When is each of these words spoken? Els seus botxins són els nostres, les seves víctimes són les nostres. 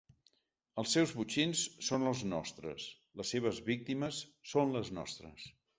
Els 0.83 0.95
seus 0.97 1.13
botxins 1.17 1.61
són 1.89 2.07
els 2.13 2.25
nostres, 2.33 2.89
les 3.21 3.37
seves 3.37 3.65
víctimes 3.73 4.27
són 4.55 4.79
les 4.81 4.97
nostres. 5.03 5.51